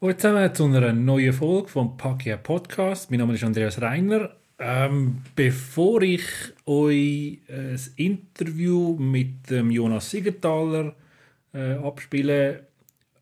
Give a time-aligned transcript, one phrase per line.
[0.00, 3.10] Hallo zusammen zu einer neuen Folge vom Pakia Podcast.
[3.10, 4.30] Mein Name ist Andreas Reiner.
[4.56, 6.22] Ähm, bevor ich
[6.66, 10.94] euch ein Interview mit dem Jonas Siegenthaler
[11.52, 12.68] äh, abspiele,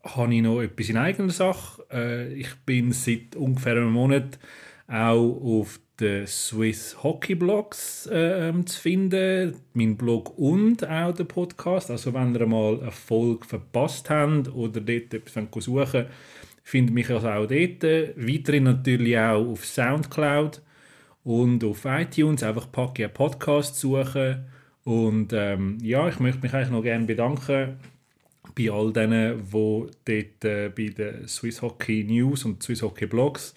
[0.03, 1.83] habe ich noch etwas in eigener Sache.
[1.91, 4.37] Äh, ich bin seit ungefähr einem Monat
[4.87, 9.55] auch auf den Swiss Hockey Blogs äh, zu finden.
[9.73, 11.89] Mein Blog und auch der Podcast.
[11.89, 15.33] Also wenn ihr mal eine Folge verpasst habt oder dort etwas
[15.65, 16.07] suchen wollt,
[16.67, 17.81] findet mich also auch dort.
[17.81, 20.61] Weiterhin natürlich auch auf Soundcloud
[21.23, 24.43] und auf iTunes einfach Pakia Podcast suchen.
[24.83, 27.77] Und ähm, ja, ich möchte mich eigentlich noch gerne bedanken
[28.53, 33.55] bei all denen, die dort äh, bei den Swiss Hockey News und Swiss Hockey Blogs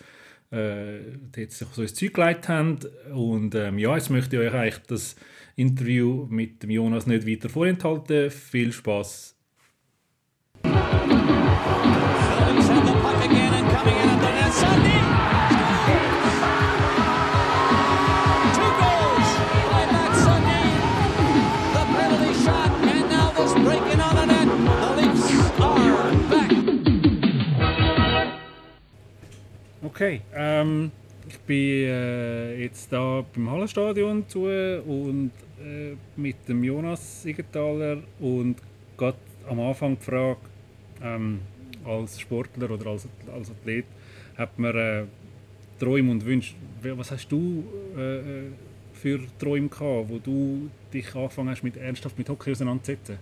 [0.53, 1.01] äh,
[1.33, 2.79] dort sich so ein Zeug geleitet haben.
[3.13, 5.17] Und ähm, ja, jetzt möchte ich euch eigentlich das
[5.57, 8.31] Interview mit dem Jonas nicht weiter vorenthalten.
[8.31, 9.40] Viel Spaß
[29.83, 30.91] Okay, ähm,
[31.29, 35.31] ich bin äh, jetzt da beim Hallenstadion zu und
[35.63, 38.57] äh, mit dem Jonas Siegenthaler und
[38.97, 40.39] gerade am Anfang die Frage,
[41.03, 41.41] ähm,
[41.85, 43.85] als Sportler oder als, als Athlet
[44.41, 45.05] hat man äh,
[45.79, 46.55] Träume und Wünsche.
[46.83, 47.63] Was hast du
[47.97, 48.23] äh, äh,
[48.95, 53.19] für Träume gehabt, wo du dich angefangen hast, mit, ernsthaft mit Hockey auseinanderzusetzen?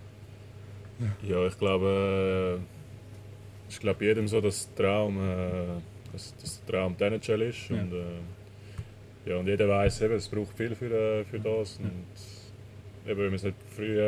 [1.27, 5.81] Ja, ich glaube, äh, ich glaube jedem so, dass Traum, äh,
[6.11, 7.69] dass, dass der Traum die NHL ist.
[7.69, 7.81] Ja.
[7.81, 11.79] Und, äh, ja, und jeder weiß, es braucht viel für, äh, für das.
[11.79, 11.85] Ja.
[11.85, 13.99] Und, eben, wenn man es nicht früh,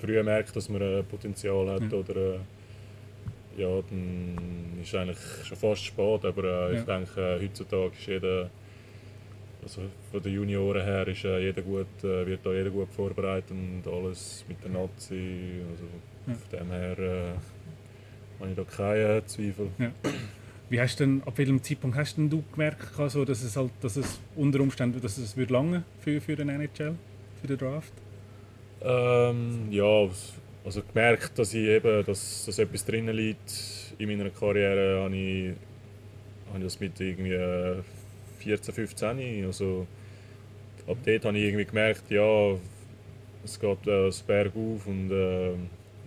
[0.00, 1.98] früh merkt, dass man ein Potenzial hat ja.
[1.98, 2.38] oder äh,
[3.58, 6.24] ja, dann ist es eigentlich schon fast spät.
[6.24, 6.78] Aber äh, ja.
[6.78, 8.50] ich denke, äh, heutzutage ist jeder,
[9.62, 13.50] also von den Junioren her, ist, äh, jeder gut, äh, wird da jeder gut vorbereitet
[13.50, 15.60] und alles mit der Nazi.
[15.70, 15.84] Also
[16.26, 16.34] ja.
[16.34, 19.70] Von dem her äh, habe ich da keine Zweifel.
[19.78, 19.90] Ja.
[20.70, 23.96] Wie hast denn, ab welchem Zeitpunkt hast denn du gemerkt, also, dass es halt, dass
[23.96, 26.94] es unter Umständen, dass es wird lange für, für den NHL,
[27.40, 27.92] für den Draft?
[28.82, 30.08] Ähm, ja,
[30.68, 35.54] also gemerkt, dass ich eben, dass, dass etwas drinnen liegt in meiner Karriere, habe ich,
[36.48, 37.38] habe ich das mit irgendwie
[38.40, 39.46] 14, 15.
[39.46, 39.86] Also
[40.86, 42.54] ab dort habe ich irgendwie gemerkt, ja,
[43.44, 45.52] es geht äh, das Berg auf und äh,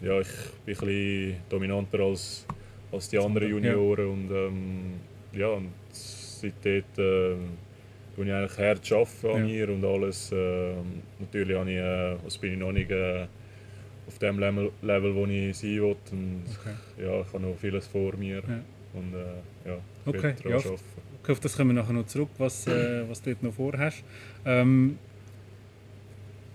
[0.05, 0.27] ja, ich
[0.63, 2.45] bin ein bisschen dominanter als,
[2.91, 4.13] als die anderen Junioren ja.
[4.13, 4.94] und ähm,
[5.33, 7.33] ja, und seitdem äh,
[8.16, 9.66] ich eigentlich hart arbeiten an ja.
[9.66, 10.31] mir und alles.
[10.31, 10.73] Äh,
[11.17, 13.25] natürlich habe ich, äh, also bin ich noch nicht äh,
[14.11, 15.95] auf dem Level, Level wo ich sein will.
[16.11, 16.75] Und okay.
[17.03, 18.41] ja, ich habe noch vieles vor mir.
[18.47, 18.59] Ja.
[18.94, 20.35] Und äh, ja, ich okay.
[20.47, 20.66] ja, auf,
[21.22, 24.03] okay, auf das kommen wir nachher noch zurück, was, äh, was du dort noch vorhast.
[24.45, 24.97] Ähm,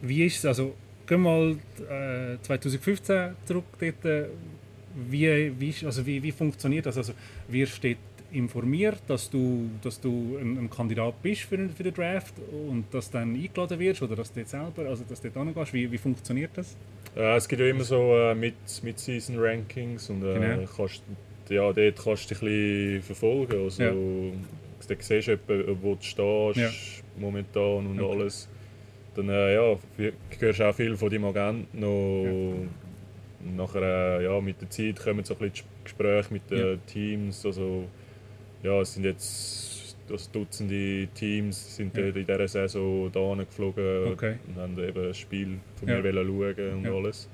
[0.03, 0.75] wie ist es, also
[1.07, 1.57] gehen wir
[1.89, 4.27] mal äh, 2015 zurück dort, äh,
[5.09, 6.97] wie, wie, also wie, wie funktioniert das?
[6.97, 7.13] Also,
[7.49, 7.99] wie steht
[8.33, 13.11] informiert, dass du, dass du ein, ein Kandidat bist für, für den Draft und dass
[13.11, 15.73] du dann eingeladen wirst oder dass du jetzt selber, also dass du dort?
[15.73, 16.77] Wie, wie funktioniert das?
[17.17, 20.69] Äh, es gibt ja immer so äh, Mid-Season-Rankings und äh, genau.
[20.77, 21.03] kannst,
[21.49, 23.65] ja, dort kannst du dich ein bisschen verfolgen.
[23.65, 23.91] Also, ja.
[23.91, 24.33] Du
[25.01, 26.71] siehst, etwa, wo du stehst ja.
[27.17, 28.13] momentan und okay.
[28.13, 28.49] alles.
[29.15, 29.79] Dann äh, ja,
[30.39, 32.25] hörst auch viel von deinem Agenten noch.
[32.25, 33.57] Ja.
[33.57, 36.77] Nachher, äh, ja, mit der Zeit kommen so ein bisschen Gespräche mit den ja.
[36.87, 37.47] Teams.
[37.47, 37.85] Also,
[38.63, 39.76] ja, es sind jetzt
[40.09, 42.05] das Dutzende Teams sind ja.
[42.05, 44.37] in dieser Saison da geflogen okay.
[44.49, 46.13] und haben eben ein Spiel von mir ja.
[46.13, 46.93] schauen und ja.
[46.93, 47.29] alles.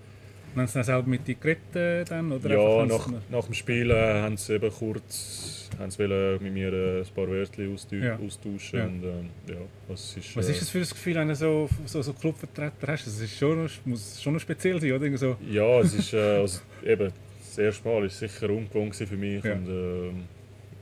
[0.54, 2.10] Haben Sie dann selber mit dir geredet?
[2.10, 6.52] Dann, oder ja, nach, nach dem Spiel äh, haben sie eben kurz haben sie mit
[6.52, 8.02] mir äh, ein paar Wörter austauschen.
[8.02, 8.84] Ja.
[8.84, 12.02] Und, äh, ja, was ist, was ist das für ein Gefühl, wenn du so, so,
[12.02, 13.06] so Clubvertreter hast?
[13.06, 15.16] Das ist schon, muss schon noch speziell sein, oder?
[15.16, 15.36] So.
[15.50, 19.44] Ja, es ist äh, also, eben, das erste Mal ist sicher ungewohnt für mich.
[19.44, 20.24] Und, ähm,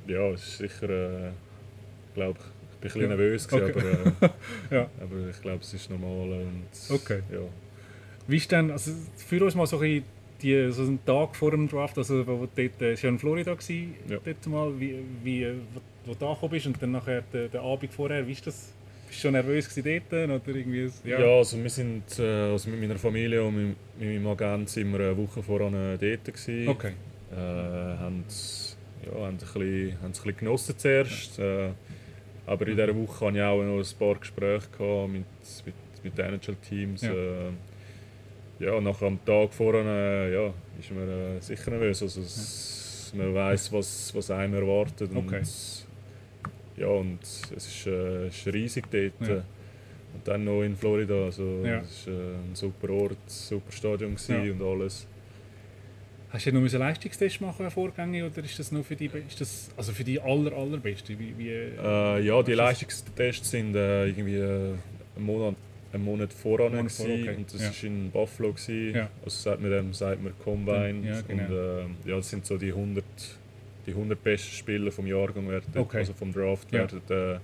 [0.06, 1.30] ja, es ist sicher, äh,
[2.14, 3.72] glaube ich, bin ein bisschen nervös, okay.
[3.72, 4.30] aber, äh,
[4.74, 4.90] ja.
[5.00, 6.40] aber ich glaube, es ist normal.
[6.40, 7.22] Und, okay.
[7.30, 7.40] Ja.
[8.26, 10.04] Wie ist denn, also für uns mal so ein
[10.42, 13.94] die, so einen Tag vor dem Draft, also wo, wo dort, äh, in Florida gewesen,
[14.08, 14.18] ja.
[14.24, 17.92] dort mal, wie, wie, wo, wo du angekommen bist und dann nachher den, den Abend
[17.92, 18.72] vorher, wie ist das?
[19.08, 20.12] Bist du schon nervös dort?
[20.12, 21.20] Oder irgendwie, ja.
[21.20, 24.92] ja, also wir sind äh, also mit meiner Familie und mit, mit meinem Agent sind
[24.92, 26.68] wir eine Woche voran dort gewesen.
[26.68, 26.92] Okay.
[27.32, 28.24] Äh, haben
[29.06, 31.38] ja, haben, ein bisschen, haben es ein bisschen genossen zuerst.
[31.38, 31.70] Äh,
[32.46, 35.24] aber in dieser Woche hatte ich auch noch ein paar Gespräche mit,
[35.66, 35.74] mit,
[36.04, 37.02] mit den NHL-Teams.
[37.02, 37.12] Ja.
[37.12, 37.50] Äh,
[38.58, 42.02] ja, nach am Tag vorher äh, ja, ist man äh, sicher nervös.
[42.02, 45.10] Also, es, man weiß, was, was einem erwartet.
[45.14, 45.38] Okay.
[45.38, 45.86] Und,
[46.76, 49.28] ja, und es ist, äh, ist riesig dort.
[49.28, 49.36] Ja.
[49.36, 49.42] äh,
[50.12, 51.24] Und dann noch in Florida.
[51.24, 51.78] Also, Ja.
[51.80, 54.52] Es war äh, ein super Ort, super Stadion Ja.
[54.52, 55.06] und alles.
[56.32, 59.68] Hast du noch einen Leistungstest machen vorgängig oder ist das nur für die, ist das,
[59.76, 61.18] also für die aller, allerbeste?
[61.18, 64.74] Wie, wie, Äh, ja, die Leistungstests sind äh, irgendwie äh,
[65.16, 65.56] einen Monat,
[65.92, 67.34] einen Monat voran Monat vor, okay.
[67.36, 67.68] und das Ja.
[67.68, 68.52] war in Buffalo.
[68.52, 68.94] Gewesen.
[68.94, 69.10] Ja.
[69.24, 71.00] Also sagt man dem sagt man Combine.
[71.04, 71.42] Ja, genau.
[71.42, 71.50] Und
[72.06, 73.04] äh, ja, das sind so die 100,
[73.86, 75.98] die 100 besten Spieler vom Jahrgang werden, Okay.
[75.98, 77.38] also vom Draft werden äh,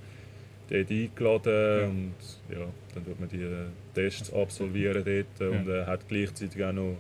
[0.71, 6.07] dort eingeladen und ja, dann wird man die äh, Tests absolvieren dort und äh, hat
[6.09, 6.97] gleichzeitig auch noch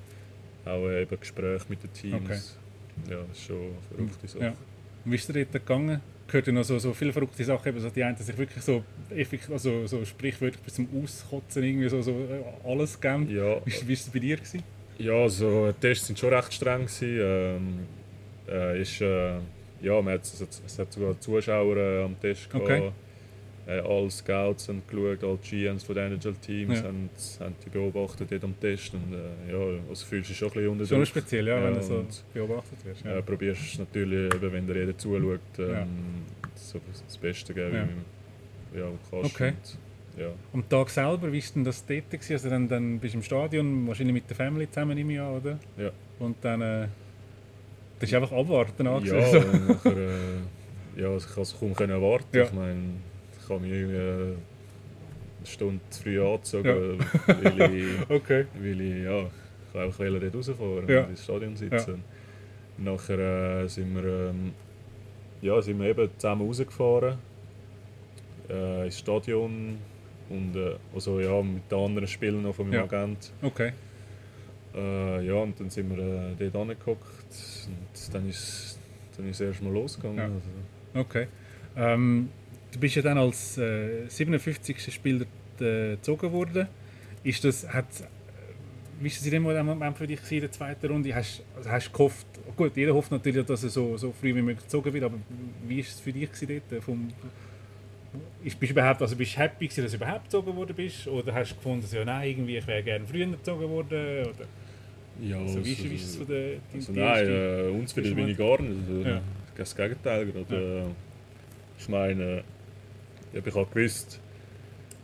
[0.67, 2.59] auch, äh, eben Gespräche mit den Teams.
[3.09, 4.45] Ja, das ist schon eine verrückte Sache.
[4.45, 4.55] Ja.
[5.05, 6.01] Und wie ist dir dort gegangen?
[6.27, 8.65] Gehört ja noch so, so viele verrückte Sachen, eben so die einen, die sich wirklich
[8.65, 13.31] so, effektiv, also so sprichwörtlich bis zum Auskotzen irgendwie so, so äh, alles geben.
[13.31, 14.37] Ja, Wie war es bei dir?
[14.37, 14.63] Gewesen?
[14.99, 16.87] Ja, also die Tests sind schon recht streng.
[16.87, 17.19] Gewesen.
[17.21, 17.79] Ähm,
[18.49, 19.35] äh, ist, äh,
[19.83, 22.65] ja, man hat, es, es hat sogar Zuschauer äh, am Test gehabt.
[22.65, 22.93] Okay.
[23.67, 26.85] Äh, alle Scouts haben geschaut, alle GMs von den NHL-Teams Ja.
[26.85, 27.11] haben,
[27.41, 28.95] haben die beobachtet dort am Test.
[28.95, 31.75] Und äh, ja, also fühlst du dich schon ein bisschen unter Schon speziell, ja, wenn
[31.75, 33.05] Ja, du so beobachtet wirst.
[33.05, 33.17] Ja.
[33.19, 35.87] Äh, probierst natürlich, eben, wenn dir jeder zuschaut, ähm, Ja.
[36.55, 37.89] so das Beste geben, Ja.
[38.73, 39.35] wie ja, du kannst.
[39.35, 39.49] Okay.
[39.49, 39.79] Und,
[40.23, 40.29] ja.
[40.53, 42.09] Am Tag selber, wie war denn das dort?
[42.11, 42.33] Gewesen?
[42.35, 45.59] Also dann, dann bist du im Stadion, wahrscheinlich mit der Family zusammen im Jahr, oder?
[45.77, 45.91] Ja.
[46.21, 46.61] Und dann...
[46.62, 46.87] Äh,
[47.99, 49.19] das ist einfach abwarten angesehen.
[49.19, 49.39] Ja, so.
[49.39, 52.37] nachher, äh, ja, also ich konnte es kaum erwarten.
[52.37, 52.45] Ja.
[52.45, 52.83] Ich meine,
[53.47, 54.35] ich habe mich irgendwie äh,
[55.39, 57.59] eine Stunde zu früh angezogen, Ja.
[57.59, 58.47] weil ich, Okay.
[58.59, 61.03] weil ich, ja, ich wollte einfach dort rausfahren Ja.
[61.05, 62.05] und ins Stadion sitzen.
[62.79, 64.53] Nachher äh, sind, wir, ähm,
[65.41, 67.19] ja, sind wir eben zusammen rausgefahren
[68.51, 69.79] äh, ins Stadion
[70.29, 72.85] und äh, also, ja, mit den anderen Spielern noch von meinem Ja.
[72.85, 73.33] Agent.
[73.43, 73.73] Okay.
[74.75, 77.05] Äh, ja, und dann sind wir äh, dort angeguckt
[77.67, 78.79] und dann ist,
[79.17, 80.19] dann ist es erst mal losgegangen.
[80.19, 80.25] Ja.
[80.25, 80.41] Also,
[81.09, 81.27] Okay.
[81.77, 82.31] Ähm,
[82.76, 84.93] du bist ja dann als äh, 57.
[84.93, 85.25] Spieler
[85.61, 86.69] äh, gezogen worden.
[87.25, 88.05] Ist das, hat, äh,
[89.00, 91.14] wie ist das in dem Moment für dich in der zweiten Runde?
[91.14, 92.26] Hast, also hast du gehofft,
[92.56, 95.17] gut, jeder hofft natürlich, dass er so, so früh wie möglich gezogen wird, aber
[95.67, 96.84] wie ist es für dich dort?
[96.84, 97.08] Vom,
[98.44, 101.08] ist, bist du überhaupt, also bist du happy gewesen, dass du überhaupt gezogen worden bist?
[101.08, 104.26] Oder hast du gefunden, ja, nein, irgendwie, ich wäre gerne früher gezogen worden?
[104.26, 104.46] Oder,
[105.23, 107.96] ja, also, wie, ist, wie ist es von der, die, also die nein, äh, uns
[107.96, 108.88] erste bin ich gar nicht.
[108.88, 109.23] Also, Ja.
[109.56, 110.26] Das Gegenteil.
[110.26, 112.43] Gerade, äh, ich meine, ja,
[113.44, 114.21] ich habe gewusst,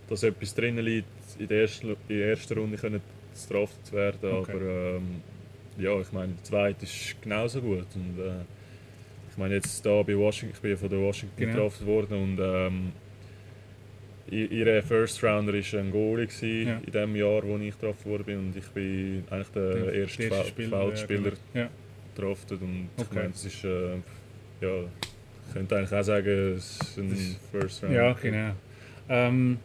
[0.09, 1.07] dass etwas drinnen liegt,
[1.39, 3.01] in der ersten, in der ersten Runde können
[3.33, 4.19] gestraft zu werden.
[4.31, 4.53] Okay.
[4.53, 5.23] Aber ähm,
[5.79, 7.87] ja, ich meine, der zweite ist genauso gut.
[7.95, 8.43] Und, äh,
[9.31, 11.53] ich meine, jetzt da bei Washington, ich bin von der Washington Genau.
[11.55, 12.93] gedraftet worden und ähm,
[14.31, 16.29] ihre First Rounder war ein Goalie
[16.65, 16.81] Ja.
[16.87, 20.23] in dem Jahr, wo ich gedraftet worden bin und ich bin eigentlich der, Der erste,
[20.25, 21.69] erste Fel- Spieler, Feldspieler ja, genau.
[22.15, 23.15] gedraftet und ich Okay.
[23.15, 23.95] meine, das ist äh,
[24.61, 25.12] ja, ich
[25.53, 27.95] könnte eigentlich auch sagen, es ist ein ist- First Round.
[27.95, 28.53] Ja, genau.
[29.09, 29.59] Ähm,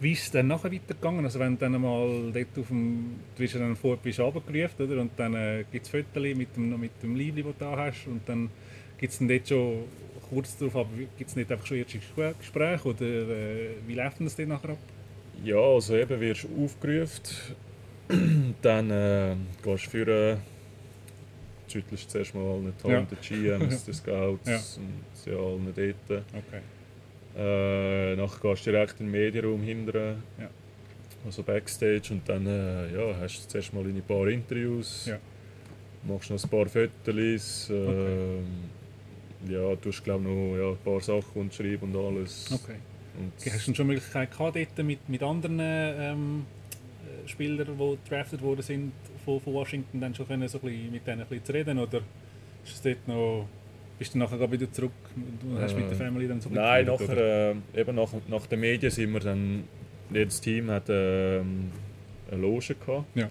[0.00, 1.24] wie ist es dann nachher weitergegangen?
[1.24, 4.86] Also wenn du dann mal dort auf dem, du bist ja dann vorher bist runtergerufen,
[4.86, 5.00] oder?
[5.00, 8.06] Und dann äh, gibt es Fotos mit dem, mit dem Liebling, das du da hast
[8.06, 8.48] und dann
[8.98, 9.84] gibt es dann dort schon
[10.30, 14.18] kurz darauf, aber gibt es nicht einfach schon erste Gespr- Gespräche oder äh, wie läuft
[14.20, 14.78] denn das dann nachher ab?
[15.42, 17.22] Ja, also eben wirst du aufgerufen,
[18.62, 19.34] dann äh,
[19.64, 20.38] gehst du für
[21.72, 24.60] schüttelst zuerst mal allen die Hand, den GMs, den Scouts Ja.
[24.82, 25.72] und ja, allen
[26.08, 26.22] dort.
[26.34, 26.60] Okay.
[27.36, 30.48] Äh, nachher gehst du direkt in den Medienraum hinterher, Ja.
[31.24, 35.18] also Backstage und dann äh, ja, hast du zuerst mal ein paar Interviews, Ja.
[36.04, 38.38] machst noch ein paar Fotos, äh,
[39.52, 42.50] ja, tust glaube noch ja, ein paar Sachen und schreiben und alles.
[42.52, 42.76] okay.
[43.18, 46.46] Und Hast du schon Möglichkeit gehabt, dort mit, mit anderen ähm,
[47.24, 48.92] äh, Spielern, die drafted worden sind
[49.28, 51.78] von, von Washington, dann schon können, so ein bisschen mit denen ein bisschen zu reden?
[51.78, 51.98] Oder
[52.64, 53.46] ist es dort noch,
[53.98, 57.50] bist du nachher wieder zurück und hast mit der Äh, Family dann so Nein, nachher,
[57.50, 59.64] äh, eben nach, nach den Medien sind wir dann,
[60.10, 61.70] jedes Team hat ähm,
[62.30, 63.04] eine Loge gehabt.
[63.14, 63.28] Ja.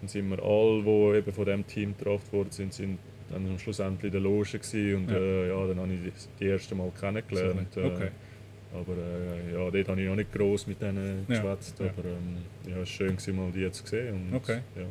[0.00, 2.98] Dann sind wir alle, die eben von diesem Team getroffen worden sind, sind
[3.30, 5.16] dann am schlussendlich in der Loge gewesen und Ja.
[5.16, 7.72] Äh, ja, dann habe ich die, die erste Mal kennengelernt.
[7.72, 8.08] So, okay.
[8.08, 11.86] Äh, aber äh, ja, dort habe ich noch nicht gross mit denen Ja, geschwätzt, ja.
[11.86, 12.38] aber ähm,
[12.68, 14.14] ja, es war schön, mal die jetzt zu sehen.
[14.30, 14.58] Und, Okay.
[14.76, 14.82] Ja.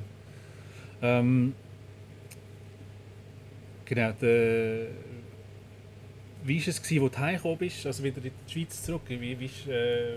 [1.04, 1.54] Ähm,
[3.84, 4.88] genau, der,
[6.46, 9.02] wie war es, gewesen, wo du heimgekommen bist, also wieder in die Schweiz zurück?
[9.10, 10.16] Wie, wie ist, äh,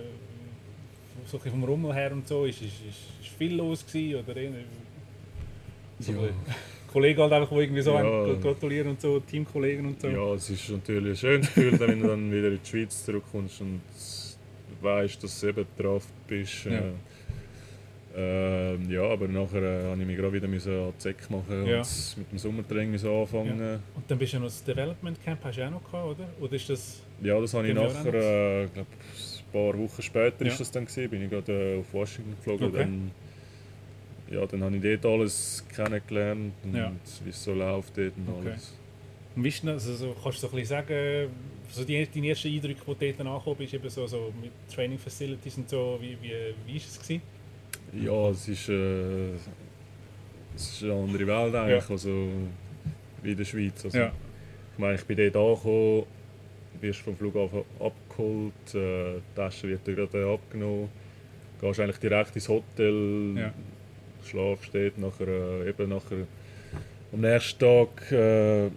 [1.26, 2.75] so vom Rummel her und so, ist, ist,
[3.21, 4.52] ist, viel los gewesen, oder eher,
[5.99, 6.19] so Ja.
[6.21, 6.35] ein
[6.93, 8.35] Kollegen halt einfach, die irgendwie so Ja.
[8.40, 10.09] gratulieren und so, Teamkollegen und so?
[10.09, 13.61] Ja, es ist natürlich ein schönes Gefühl, wenn du dann wieder in die Schweiz zurückkommst
[13.61, 13.81] und
[14.81, 16.64] weißt, dass du eben drauf bist.
[16.66, 16.93] Ja.
[18.18, 21.66] Ähm, ja, aber nachher äh, habe ich mich gerade wieder müssen an die Säcke machen
[21.66, 21.80] Ja.
[21.80, 23.80] und mit dem Sommertraining müssen anfangen.
[23.94, 26.28] Und dann bist du ja noch das Development Camp, hast du auch noch gehabt, oder?
[26.40, 27.02] Oder ist das...
[27.23, 30.50] Ja, das habe ich nachher, äh, glaub, ein paar Wochen später Ja.
[30.50, 32.68] ist das dann gewesen, bin ich gerade äh, auf Washington geflogen.
[32.68, 32.78] Okay.
[32.78, 33.11] Dann,
[34.30, 36.92] ja, dann habe ich dort alles kennengelernt und Ja.
[37.23, 38.49] wie es so läuft dort und Okay.
[38.52, 38.75] alles.
[39.35, 41.28] Und wie ist denn, also, so, kannst du so ein bisschen sagen,
[41.68, 44.99] so die, deine ersten Eindrücke, die du dort angekommen bist, eben so, so mit Training
[44.99, 46.32] Facilities und so, wie, wie,
[46.66, 47.20] wie ist es gewesen?
[47.93, 49.33] Ja, es ist, äh,
[50.55, 52.28] es ist eine andere Welt eigentlich, also
[53.23, 53.85] wie in der Schweiz.
[53.85, 54.12] Also, Ja.
[54.73, 56.02] Ich meine, ich bin dort angekommen,
[56.81, 60.88] wirst vom Flughafen abgeholt, äh, die Tasche wird dir gerade abgenommen,
[61.61, 63.55] gehst eigentlich direkt ins Hotel, Ja.
[64.25, 66.26] schlafst dort, nachher, äh, eben nachher
[67.12, 68.69] am nächsten Tag äh,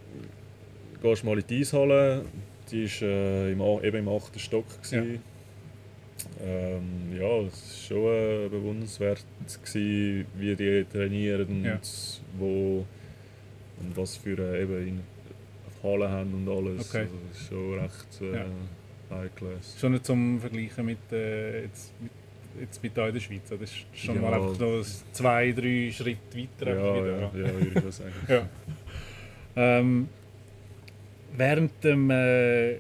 [1.02, 2.24] gehst du mal in die Eishalle,
[2.72, 4.40] die war äh, im, eben im 8.
[4.40, 4.66] Stock.
[4.82, 5.22] Gewesen.
[6.42, 9.26] Ähm, ja, es war schon äh, bewundernswert,
[9.64, 11.80] gewesen, wie die trainieren und Ja.
[12.38, 12.86] wo
[13.82, 15.00] und was für äh, eben in
[15.84, 16.90] Halle haben und alles.
[16.90, 17.04] Okay.
[17.04, 18.46] Also, das ist schon recht äh, Ja.
[19.18, 19.76] high class.
[19.80, 22.12] Schon nicht zum Vergleichen mit, äh, jetzt, mit,
[22.60, 24.22] jetzt mit euch in der Schweiz, das ist schon Ja.
[24.22, 24.84] mal einfach noch
[25.14, 26.76] zwei, drei Schritte weiter.
[26.76, 28.14] Ja, ja, ja, würde ich sagen.
[28.28, 28.50] Ja.
[29.56, 30.08] Ähm,
[31.36, 32.76] während dem äh,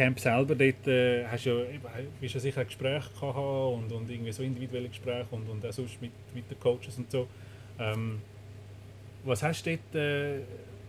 [0.00, 4.42] Camp selber dort äh, hast du ja, ja sicher Gespräche gehabt und, und irgendwie so
[4.42, 7.28] individuelle Gespräche und, und auch sonst mit, mit den Coaches und so.
[7.78, 8.22] Ähm,
[9.24, 10.38] was hast du dort, äh,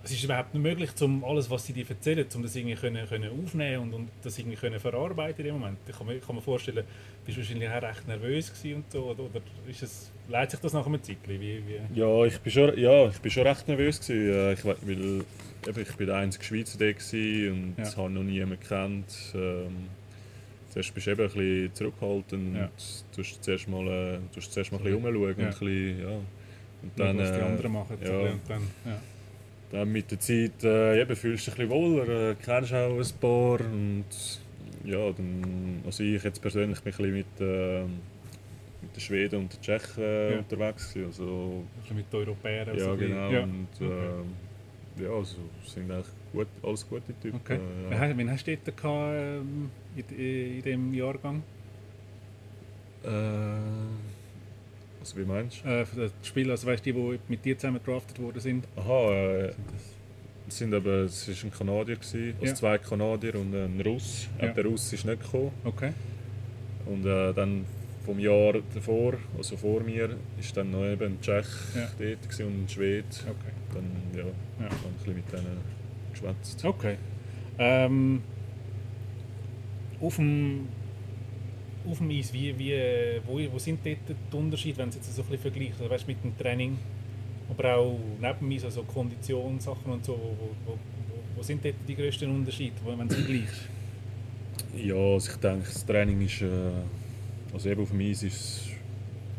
[0.03, 3.07] es ist überhaupt nicht möglich, um alles, was sie dir erzählen, um das irgendwie können,
[3.07, 5.77] können aufnehmen und, und das irgendwie können verarbeiten dem Moment.
[5.87, 6.83] Ich kann mir, kann mir vorstellen,
[7.25, 10.73] bist du wahrscheinlich auch recht nervös und so, oder, oder ist es, leitet sich das
[10.73, 11.19] nach einem Zeitchen?
[11.27, 11.99] Wie, wie?
[11.99, 14.33] Ja, ich bin schon, ja, ich bin schon recht nervös gewesen.
[14.33, 15.23] äh, Ich, we-
[15.63, 17.95] weil ich bin der einzige Schweizer da und Ja.
[17.97, 19.05] habe noch niemanden gekannt.
[19.35, 19.89] Ähm,
[20.69, 22.63] zuerst bist du eben ein bisschen zurückhaltend Ja.
[22.63, 25.45] und tust zuerst mal, äh, tust zuerst mal ein bisschen rumschauen und Ja.
[25.45, 26.07] ein bisschen, ja.
[26.83, 27.97] Und Dann, dann, was die äh, anderen machen.
[28.03, 28.09] ja.
[28.31, 28.99] und dann, ja.
[29.71, 32.97] Dann mit der Zeit äh, eben, fühlst du dich ein bisschen wohler, äh, kennst auch
[32.97, 34.05] ein paar und
[34.83, 37.83] ja, dann, also ich jetzt persönlich bin ein bisschen mit, äh,
[38.81, 40.39] mit den Schweden und den Tschechen äh, Ja.
[40.39, 42.67] unterwegs gewesen, also Ein bisschen mit den Europäern.
[42.77, 43.13] ja, so ein bisschen.
[43.15, 43.31] genau.
[43.31, 43.43] Ja.
[43.43, 44.07] Und Okay.
[44.99, 45.35] ähm, ja, also
[45.65, 47.39] sind eigentlich gut, alles gute Typen.
[47.43, 47.55] Okay.
[47.55, 51.43] Äh, Wen hast- Wen hast du dort gehabt, ähm, in, in diesem Jahrgang?
[53.03, 53.07] äh,
[55.01, 55.67] also wie meinst du?
[55.69, 58.65] Äh, für das Spiel, also weißt du, die, die mit dir zusammen gedraftet worden sind?
[58.77, 59.81] Aha, äh, Sind das-
[60.47, 62.55] es sind aber, es war ein Kanadier, gewesen, also Ja.
[62.55, 64.27] zwei Kanadier und ein Russ.
[64.39, 64.47] Ja.
[64.47, 65.51] Äh, Der Russ ist nicht gekommen.
[65.63, 65.91] Okay.
[66.85, 67.65] Und äh, dann
[68.05, 71.87] vom Jahr davor, also vor mir, ist dann noch eben ein Tschech Ja.
[71.99, 73.05] dort und ein Schwede.
[73.21, 73.53] Okay.
[73.73, 73.85] Dann
[74.17, 74.67] ja, Ja.
[74.67, 75.57] ich ein bisschen mit denen
[76.11, 76.65] geschwätzt.
[76.65, 76.95] okay.
[77.59, 78.21] Ähm,
[80.01, 80.67] auf dem
[81.89, 82.75] auf dem Eis, wie, wie,
[83.25, 83.97] wo, wo sind dort
[84.31, 86.77] die Unterschiede, wenn du es jetzt so ein bisschen vergleichst, also, weißt, mit dem Training,
[87.49, 90.77] aber auch neben dem Eis, also Konditionssachen und so, wo, wo,
[91.35, 93.61] wo, sind dort die grössten Unterschiede, wenn du vergleichst?
[94.77, 96.47] Ja, also ich denke, das Training ist, äh,
[97.53, 98.69] also eben auf dem Eis ist es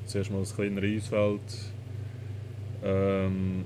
[0.07, 1.41] zuerst mal ein kleineres Eisfeld.
[2.85, 3.65] Ähm,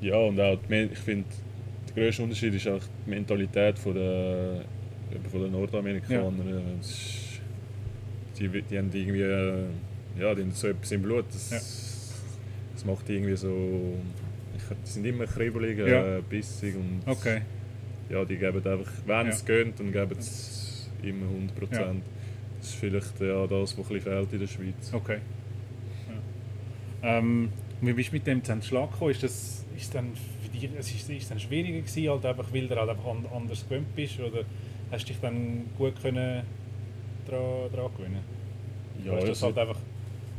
[0.00, 1.24] ja, und auch die, ich finde,
[1.88, 4.64] der grösste Unterschied ist auch die Mentalität von der,
[5.30, 6.44] von den Nordamerikaner.
[6.80, 7.21] Es ist-
[8.42, 9.64] Die, die haben irgendwie, äh,
[10.18, 11.24] ja, die haben so etwas im Blut.
[11.32, 11.58] Das, Ja.
[12.74, 13.94] das macht die irgendwie so,
[14.84, 16.18] die sind immer kribbelig, Ja.
[16.18, 17.42] äh, bissig und Okay.
[18.10, 19.32] ja, die geben einfach, wenn Ja.
[19.32, 21.72] es geht, dann geben sie immer 100%.
[21.80, 21.94] Ja.
[22.58, 24.92] Das ist vielleicht ja, das, was ein bisschen fehlt in der Schweiz.
[24.92, 25.18] Okay.
[27.02, 27.48] Ähm,
[27.80, 29.10] wie bist du mit dem zu Schlag gekommen?
[29.10, 32.68] Ist das ist dann für dich es ist, ist dann schwieriger gewesen, halt einfach, weil
[32.68, 34.20] du halt einfach an, anders gewöhnt bist?
[34.20, 34.44] Oder
[34.90, 36.42] hast du dich dann gut können
[37.28, 38.20] dran gewöhnen?
[39.04, 39.80] Ja, ist das also, halt einfach...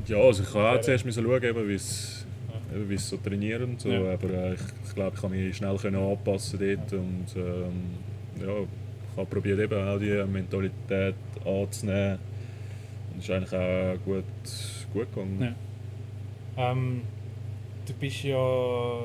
[0.07, 0.81] ja, also ich habe auch Ja.
[0.81, 2.25] zuerst müssen schauen, wie es
[2.73, 2.89] Ja.
[2.89, 4.13] wie es so trainieren und so, Ja.
[4.13, 7.83] aber äh, ich, ich glaube, ich kann mich schnell können anpassen dort und ähm,
[8.39, 12.19] ja, ich habe probiert eben auch die Mentalität anzunehmen
[13.13, 14.23] und es ist eigentlich auch gut,
[14.93, 15.55] gut gegangen.
[16.57, 16.71] Ja.
[16.71, 17.01] Ähm,
[17.85, 18.99] du bist ja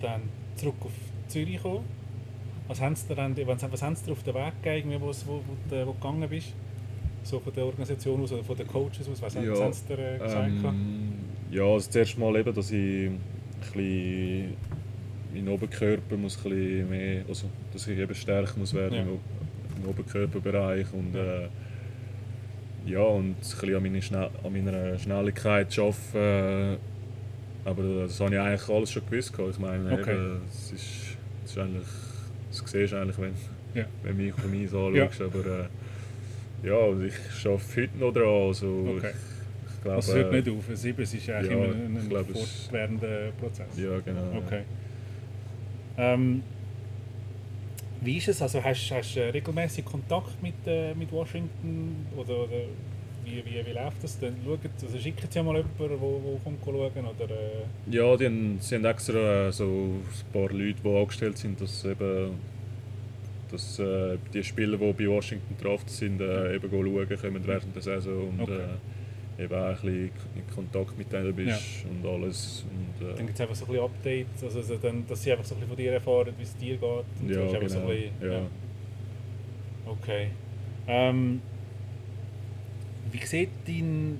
[0.00, 0.22] dann
[0.56, 0.92] zurück auf
[1.28, 1.84] Zürich gekommen.
[2.68, 5.12] Was haben sie dir, dann, was, haben sie dir auf den Weg gegeben, wo, wo,
[5.26, 6.52] wo, wo du gegangen bist?
[7.22, 9.20] So von der Organisation aus oder von den Coaches aus?
[9.20, 10.52] Was, Ja, haben sie dir äh, gesagt?
[10.64, 10.74] Ähm,
[11.50, 13.20] ja, also zuerst mal eben, dass ich ein
[13.60, 14.54] bisschen
[15.34, 19.02] mein Oberkörper muss ein bisschen mehr, also dass ich eben stärker muss werden Ja.
[19.02, 21.48] im, Oberkörperbereich und äh,
[22.86, 26.78] ja und ein bisschen an, meine an meiner Schnelligkeit arbeiten.
[27.64, 29.32] Aber das habe ich eigentlich alles schon gewusst.
[29.38, 30.14] Ich meine, Okay.
[30.14, 30.82] eben, es ist,
[31.44, 31.86] es ist eigentlich,
[32.50, 33.34] das siehst du eigentlich, wenn,
[33.74, 33.84] Ja.
[34.02, 35.20] wenn du mich auf mich anschaust.
[35.20, 35.64] Aber äh,
[36.62, 37.14] ja, also ich
[37.46, 38.46] arbeite heute noch dran.
[38.48, 39.10] Also Okay.
[39.10, 42.32] ich, ich glaube, es hört nicht auf, es ist eigentlich ja, immer ein, ein glaube,
[42.32, 43.66] fortwährender Prozess.
[43.76, 44.42] Ja, genau.
[44.44, 44.62] Okay.
[45.96, 46.42] Ähm,
[48.00, 48.40] wie ist es?
[48.42, 52.60] Also hast hast du äh, regelmäßig Kontakt mit, äh, mit Washington oder, oder
[53.24, 54.36] wie, wie, wie läuft das denn?
[54.44, 58.26] Schaut, also schickt sie mal jemanden, der wo, wo kommt schauen oder äh, Ja, die
[58.26, 62.30] haben, sie haben extra äh, so ein paar Leute, die angestellt sind, dass eben
[63.50, 67.82] dass, äh, die Spieler, die bei Washington draft sind, äh, eben schauen können während der
[67.82, 68.58] Saison und Okay.
[69.38, 72.64] äh, eben auch ein bisschen in Kontakt mit denen bist und alles.
[72.70, 75.32] Und, dann äh, gibt es einfach so ein bisschen Updates, also, also dann, dass sie
[75.32, 76.82] einfach so ein bisschen von dir erfahren, wie es dir geht.
[76.82, 77.80] Und ja, so so genau.
[77.80, 78.40] ein bisschen, ja.
[79.86, 80.28] Okay.
[80.86, 81.40] Ähm,
[83.12, 84.18] wie sieht dein,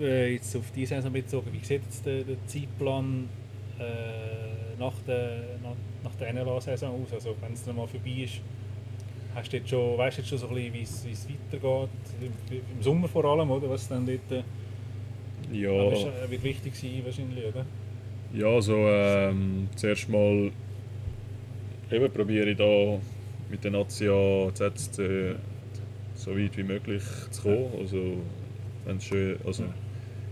[0.00, 3.28] äh, jetzt auf diese Saison bezogen, wie sieht jetzt der, der Zeitplan
[3.78, 3.82] äh,
[4.78, 7.12] nach der, nach, nach der NLA-Saison aus?
[7.12, 8.40] Also wenn es dann mal vorbei ist,
[9.34, 11.88] hast du jetzt schon, weißt du jetzt schon so ein bisschen, wie es, weitergeht?
[12.20, 13.68] Im, Im Sommer vor allem, oder?
[13.70, 14.42] Was dann dort äh,
[15.56, 17.64] Ja, wird, äh, wird wichtig sein wahrscheinlich, oder?
[18.32, 20.50] ja so ähm, zuerst mal
[21.90, 22.98] eben probiere ich da
[23.48, 25.36] mit der Nazi A ZSC
[26.14, 27.68] so weit wie möglich zu kommen.
[27.78, 28.16] Also,
[28.84, 29.64] wenn's schön, also,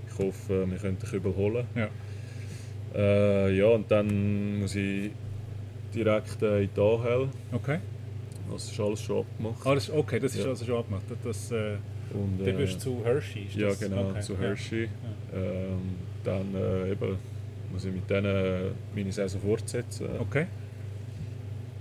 [0.08, 1.66] ich hoffe, wir können den Kübel holen.
[1.74, 1.88] Ja.
[2.94, 5.10] Äh, ja, und dann muss ich
[5.94, 7.28] direkt äh, in die AHL.
[7.52, 7.78] Okay.
[8.50, 9.66] Das ist alles schon abgemacht.
[9.66, 10.50] Ah, ist- okay, das ist Ja.
[10.50, 11.04] also schon abgemacht.
[11.24, 11.76] Das, äh,
[12.12, 13.80] Und, dann bist du zu Hershey, ja, das?
[13.80, 14.38] genau, Okay, zu ja.
[14.40, 14.88] Hershey.
[15.34, 17.16] Ähm, dann äh, eben,
[17.72, 20.06] muss ich mit denen meine Saison fortsetzen.
[20.20, 20.46] Okay.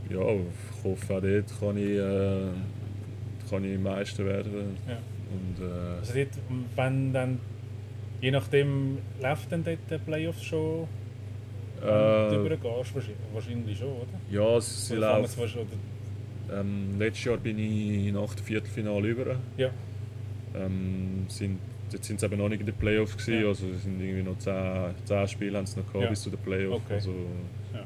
[0.10, 4.78] Ja, ich hoffe auch dort kann ich, äh, kann ich Meister werden.
[4.88, 4.98] Ja.
[5.32, 6.30] Und, äh, Also dort,
[6.78, 7.40] wenn dann,
[8.22, 10.88] je nachdem, läuft dann dort der Playoffs schon,
[11.82, 12.94] wenn du äh, übergehst?
[13.34, 14.08] Wahrscheinlich, schon, oder?
[14.32, 15.36] ja, sie Oder läuft.
[15.36, 19.36] fast- oder- Ähm, letztes Jahr bin ich nach dem Viertelfinale über.
[19.58, 19.70] Ja.
[20.54, 21.60] Ähm, sind,
[21.94, 23.48] jetzt sind sie eben noch nicht in den Playoffs gewesen, Ja.
[23.48, 24.54] also es sind irgendwie noch 10,
[25.06, 26.10] 10 Spiele haben sie noch gehabt Ja.
[26.10, 26.82] bis zu den Playoffs.
[26.86, 26.94] Okay.
[26.96, 27.12] Also,
[27.74, 27.80] Ja.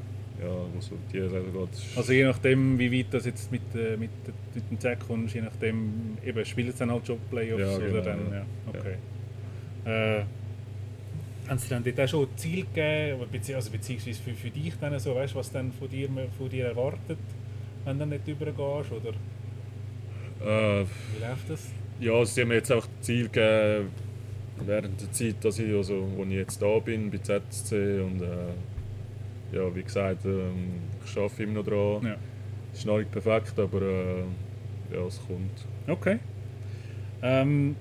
[0.44, 1.96] ja, wo so die Saison geht.
[1.96, 4.10] Also je nachdem, wie weit das jetzt mit, äh, mit,
[4.54, 7.86] mit dem Zack kommst, je nachdem, eben, spielen sie dann halt schon Playoffs Ja, oder
[7.86, 8.36] genau, dann, ja.
[8.38, 10.18] ja, okay.
[10.20, 10.24] Äh,
[11.48, 13.20] haben sie dann dort auch schon Ziel gegeben,
[13.54, 17.18] also beziehungsweise für, für dich dann so, weißt was dann von dir, von dir erwartet,
[17.84, 19.12] wenn du nicht übergehst, oder
[20.40, 21.70] äh, wie läuft das?
[22.00, 23.90] Ja, sie haben mir jetzt auch Ziel gegeben,
[24.64, 29.56] während der Zeit, dass ich, also, wo ich jetzt da bin, bei ZSC und äh,
[29.56, 32.06] ja, wie gesagt, ähm, ich arbeite immer noch dran.
[32.06, 32.16] Ja.
[32.72, 34.24] Es ist noch nicht perfekt, aber äh,
[34.92, 35.66] ja, es kommt.
[35.86, 36.18] Okay.
[37.22, 37.76] Ähm,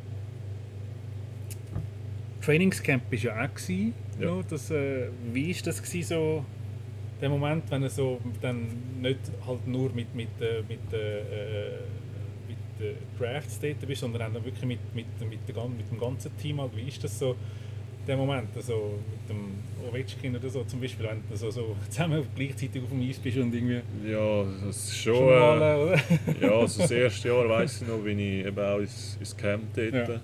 [2.46, 3.54] Trainingscamp war ja auch.
[3.56, 4.28] Gewesen, Ja.
[4.28, 6.46] noch, das, äh, wie war das gewesen, so,
[7.22, 8.68] der Moment, wenn du so dann
[9.02, 11.72] nicht halt nur mit, mit, äh, mit, äh, äh,
[12.48, 16.36] mit den Drafts dort bist, sondern dann wirklich mit, mit, mit, der, mit dem ganzen
[16.38, 16.62] Team?
[16.62, 16.76] Halt.
[16.76, 17.36] Wie ist das so,
[18.08, 22.24] der Moment, also mit dem Ovechkin oder so zum Beispiel, wenn du so, so zusammen
[22.36, 25.16] gleichzeitig auf dem Eis bist und irgendwie Ja, das ist schon.
[25.16, 26.00] schon äh, mal, oder?
[26.42, 29.64] ja, also das erste Jahr weiss ich noch, bin ich eben auch ins, ins Camp
[29.74, 29.94] dort.
[30.10, 30.22] Ja.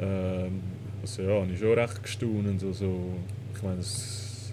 [0.00, 0.60] Ähm,
[1.02, 2.60] also ja, ich schon recht gestaunt.
[2.60, 3.12] So, so,
[3.54, 4.52] ich meine, das,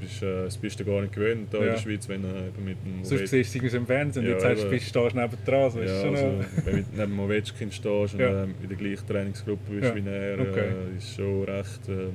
[0.00, 1.66] bist, äh, bist du gar nicht gewöhnt in Ja.
[1.72, 2.28] der Schweiz, wenn du
[2.64, 4.70] mit dem Sonst siehst du irgendwie im Fernsehen und Ja, jetzt sagst, du, eben.
[4.70, 5.70] bist, du neben dran.
[5.70, 8.42] So ist Ja, schon also, wenn du neben dem Ovechkin stehst und Ja.
[8.44, 10.68] ähm, in der gleichen Trainingsgruppe bist wie er, okay.
[10.94, 11.80] äh, ist schon recht.
[11.88, 12.12] Ähm,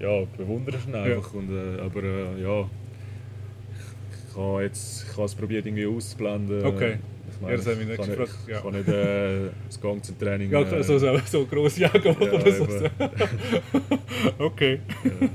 [0.00, 0.24] ja.
[0.36, 1.34] bewunderst ihn einfach.
[1.34, 2.68] Und, äh, aber äh, ja,
[4.36, 6.64] ich, jetzt ich habe es probiert irgendwie auszublenden.
[6.64, 6.98] Okay.
[7.40, 8.60] Ja, das haben wir nicht gefragt, Ich, ja.
[8.60, 10.50] kann nicht äh, das ganze Training.
[10.50, 12.66] Ja, äh, so, so, so grosse Jagen ja, oder so.
[14.38, 14.80] okay.
[15.04, 15.28] Ja.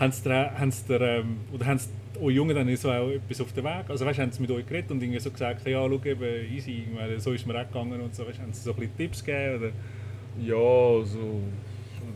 [0.00, 1.88] haben sie haben sie ähm, oder haben sie
[2.20, 3.84] euch Jungen dann so auch etwas auf den Weg?
[3.88, 6.84] Also weißt, haben sie mit euch geredet und irgendwie so gesagt, ja, schau eben, easy,
[6.94, 8.26] meine, so ist mir auch gegangen und so.
[8.26, 9.56] Weißt, haben sie so ein bisschen Tipps gegeben?
[9.56, 9.70] Oder,
[10.40, 11.40] Ja, so.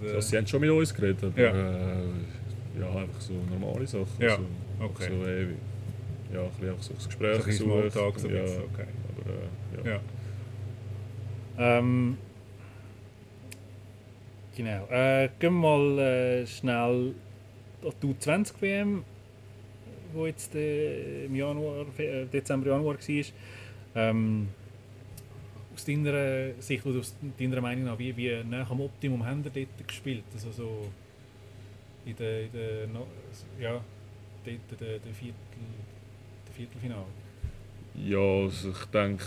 [0.02, 0.14] oder?
[0.14, 1.50] Also, sie haben schon mit uns geredet, aber Ja.
[1.50, 4.06] äh, ja, einfach so normale Sachen.
[4.20, 5.08] Ja, so, okay.
[5.08, 7.90] So, ey, wie- ja, ein bisschen einfach so so Gespräch ein bisschen suchen.
[7.90, 8.86] Smalltalk, so ein ja, okay.
[9.24, 9.94] Aber äh, ja.
[9.94, 10.00] Ja.
[11.58, 12.18] Ähm,
[14.56, 14.86] genau.
[14.90, 17.14] Äh, gehen wir mal äh, schnell
[17.82, 19.04] an die U20-WM,
[20.12, 23.32] wo jetzt äh, im Januar, äh, Dezember, Januar war.
[23.94, 24.48] Ähm,
[25.74, 29.66] aus deiner Sicht oder aus deiner Meinung nach, wie, wie nah am Optimum haben ihr
[29.66, 30.24] dort gespielt?
[30.32, 30.88] Also so
[32.04, 32.88] in der, in der
[33.60, 33.72] ja,
[34.44, 35.34] dort der, der, Viertel,
[36.46, 37.06] der Viertelfinale.
[37.94, 39.24] Ja, also ich denke,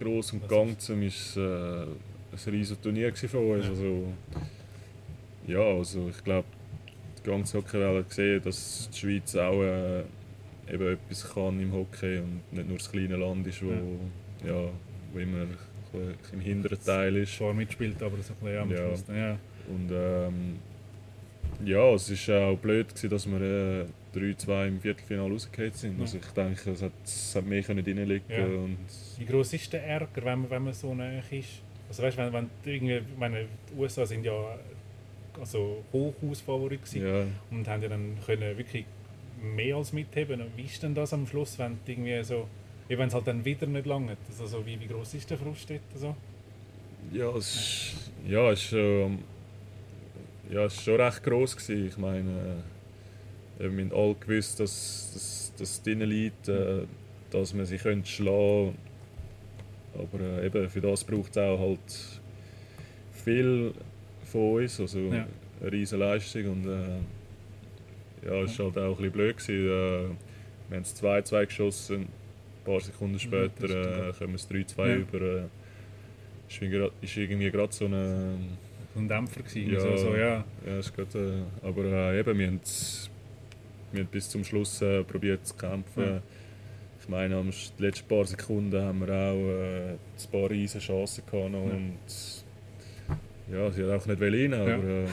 [0.00, 3.64] gross und ganzen war es äh, ein riesiges Turnier für uns.
[3.64, 3.70] Ja.
[3.70, 4.12] Also,
[5.46, 6.46] ja, also ich glaube,
[7.18, 10.00] die ganze Hockeywelt hat gesehen, dass die Schweiz auch äh,
[10.70, 13.72] eben etwas kann im Hockey und nicht nur das kleine Land ist, wo,
[14.46, 14.68] ja.
[15.12, 15.46] wo immer
[16.32, 17.36] im hinteren Teil ist.
[17.36, 18.76] Zwar mitspielt, aber so ein bisschen am Ja.
[18.76, 19.04] Schluss.
[19.08, 19.38] Ja.
[19.68, 20.58] Und ähm,
[21.64, 26.00] ja, es war auch blöd, gewesen, dass wir äh, 3-2 im Viertelfinale rausgefallen sind.
[26.00, 28.44] Also ich denke, es hat, es hat mehr können reinliegen Ja.
[28.44, 28.78] und
[29.18, 31.62] Wie groß ist der Ärger, wenn man, wenn man so nah ist?
[31.88, 34.58] Also weißt, wenn, wenn irgendwie, meine, die USA sind ja
[35.40, 38.84] also Hochhausfavorit ja, und haben ja dann können wirklich
[39.42, 40.40] mehr als mitheben.
[40.42, 42.46] Und Wie ist denn das am Schluss, wenn irgendwie so,
[42.88, 44.16] wenn es halt dann wieder nicht langt?
[44.28, 45.80] Also so, wie, wie groß ist der Frust dort?
[45.94, 46.14] So?
[47.12, 49.18] ja, es ist, ja, es schon,
[50.50, 51.88] ja, es ist schon recht gross gewesen.
[51.88, 52.71] Ich meine, äh,
[53.58, 56.82] wir haben alle gewusst, dass, dass, dass es drinnen liegt, äh,
[57.30, 58.74] dass man sie könnte schlagen
[59.94, 62.20] Aber äh, eben, für das braucht es auch halt
[63.24, 63.72] viel
[64.24, 65.26] von uns, also Ja.
[65.60, 66.46] eine riesige Leistung.
[66.46, 69.36] Und, äh, ja, es war halt auch ein bisschen blöd.
[69.36, 69.66] Gewesen.
[69.66, 72.08] Äh, wir haben es 2-2 geschossen, ein
[72.64, 74.94] paar Sekunden später äh, kommen wir es 3-2 Ja.
[74.96, 75.20] über.
[75.20, 75.42] Äh,
[77.02, 78.36] ist irgendwie gerade so eine.
[78.94, 79.72] Ein Dämpfer gewesen.
[79.72, 79.80] Ja.
[79.80, 80.44] So, so, ja.
[80.66, 82.60] Ja, ist grad, äh, aber äh, eben, wir haben,
[83.92, 86.02] wir haben bis zum Schluss äh, probiert zu kämpfen.
[86.04, 86.22] Ja.
[87.02, 90.80] Ich meine, am Sch- die letzten paar Sekunden haben wir auch äh, ein paar riesen
[90.80, 91.52] Chancen gehabt.
[91.52, 91.58] Ja.
[91.58, 91.98] Und
[93.52, 95.06] ja, sie hat auch nicht rein, aber ähm,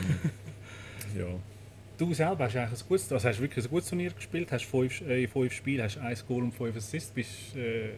[1.17, 1.25] ja.
[1.97, 5.01] Du selber hast eigentlich ein gutes, also hast wirklich ein gutes Turnier gespielt, hast fünf,
[5.01, 7.89] äh, in fünf Spielen hast ein Goal und fünf Assists, bist, äh,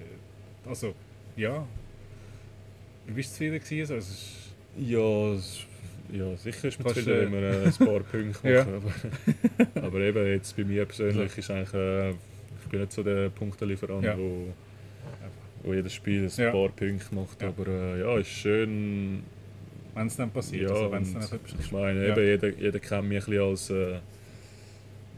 [0.67, 0.95] also,
[1.35, 1.67] ja,
[3.07, 5.65] du bist zufrieden gewesen, also, es ist, Ja, es-
[6.11, 8.83] ja, sicher ist man Kannst, zufrieden, äh, wenn äh, ein paar Punkte machen.
[9.73, 13.29] Aber, aber eben jetzt bei mir persönlich ist eigentlich, äh, ich bin nicht so der
[13.29, 14.17] Punktelieferant, Ja.
[14.17, 14.47] wo,
[15.63, 16.51] wo jedes Spiel ein Ja.
[16.51, 17.43] paar Punkte macht.
[17.43, 19.23] Aber äh, ja, ist schön.
[19.95, 23.07] wenn es dann passiert, Ja, also wenn es dann ich meine, eben, jeder, jeder kennt
[23.09, 23.99] mich ein bisschen als äh,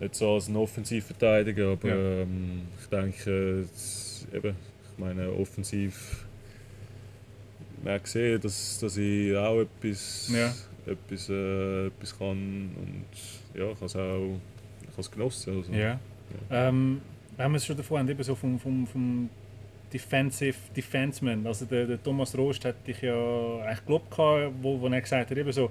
[0.01, 4.55] nicht so als ein Offensivverteidiger, aber ähm, ich denke, es, eben,
[4.91, 6.25] ich meine, offensiv
[7.83, 10.53] man gesehen, dass, dass ich auch etwas, Ja.
[10.91, 12.29] etwas, äh, etwas kann
[12.75, 13.05] und
[13.59, 14.39] ja, ich habe es auch
[14.81, 15.57] ich habe es genossen.
[15.57, 15.73] Also.
[15.73, 15.99] Ja.
[16.51, 17.01] Ähm,
[17.37, 19.29] wenn wir es schon davon haben, eben so vom, vom, vom
[19.91, 25.01] Defensive Defenseman, also der, der Thomas Rost hat dich ja eigentlich gehabt, wo, wo er
[25.01, 25.69] gesagt hat, eben so,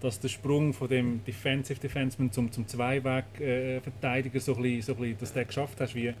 [0.00, 4.98] dass der Sprung von dem Defensive Defenseman zum, zum Zweiweg-Verteidiger so ein bisschen, so ein
[4.98, 5.94] bisschen, dass der geschafft hast.
[5.94, 6.12] Wie,